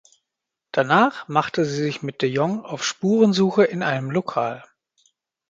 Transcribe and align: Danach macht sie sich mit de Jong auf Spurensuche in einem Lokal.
Danach 0.71 1.27
macht 1.27 1.57
sie 1.57 1.63
sich 1.63 2.01
mit 2.01 2.23
de 2.23 2.29
Jong 2.31 2.65
auf 2.65 2.83
Spurensuche 2.83 3.63
in 3.65 3.83
einem 3.83 4.09
Lokal. 4.09 4.63